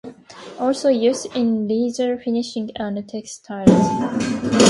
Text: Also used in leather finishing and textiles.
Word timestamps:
Also 0.59 0.89
used 0.89 1.27
in 1.35 1.67
leather 1.67 2.17
finishing 2.17 2.71
and 2.75 3.07
textiles. 3.07 3.69